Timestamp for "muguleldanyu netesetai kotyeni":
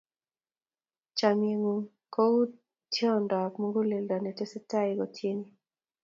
3.61-5.47